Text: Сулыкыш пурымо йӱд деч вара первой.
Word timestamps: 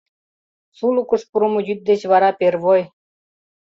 Сулыкыш 0.77 1.21
пурымо 1.29 1.59
йӱд 1.67 1.79
деч 1.89 2.01
вара 2.11 2.29
первой. 2.39 2.81